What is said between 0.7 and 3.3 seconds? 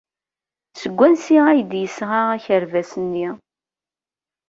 Seg wansi ay d-yesɣa akerbas-nni?